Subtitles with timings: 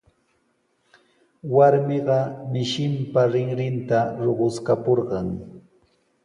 [1.55, 2.17] Warmiqa
[2.53, 5.27] mishinpa rinrinta ruquskapurqan.